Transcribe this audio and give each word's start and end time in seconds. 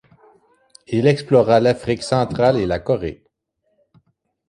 Il 0.87 1.05
explora 1.05 1.59
l'Afrique 1.59 2.01
centrale 2.01 2.57
et 2.59 2.65
la 2.65 2.79
Corée. 2.79 3.23